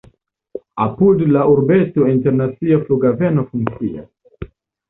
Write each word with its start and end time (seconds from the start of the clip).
Apud 0.85 1.21
la 1.35 1.43
urbeto 1.55 2.09
internacia 2.13 2.83
flughaveno 2.89 3.47
funkcias. 3.55 4.53